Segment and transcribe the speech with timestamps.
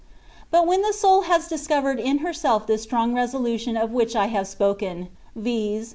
[0.49, 4.47] But when the soul has discovered in herself this strong resolution of which I hmve
[4.47, 5.89] spoken, vix.